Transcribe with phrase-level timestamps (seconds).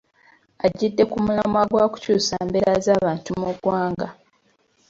[0.65, 4.07] Ajjidde ku mulamwa gwa kukyusa mbeera z'abantu mu ggwanga.